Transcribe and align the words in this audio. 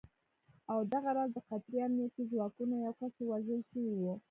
او 0.71 0.79
دغه 0.93 1.09
راز 1.17 1.29
د 1.33 1.37
قطري 1.49 1.77
امنیتي 1.87 2.23
ځواکونو 2.31 2.73
یو 2.85 2.93
کس 2.99 3.13
وژل 3.31 3.61
شوی 3.71 3.95
و 3.99 4.03